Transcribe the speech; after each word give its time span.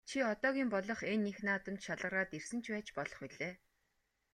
Чи 0.09 0.17
одоогийн 0.31 0.69
болох 0.75 0.99
энэ 1.13 1.25
их 1.31 1.39
наадамд 1.47 1.79
шалгараад 1.85 2.29
ирсэн 2.37 2.59
ч 2.63 2.65
байж 2.73 2.87
болох 2.97 3.17
билээ. 3.23 3.53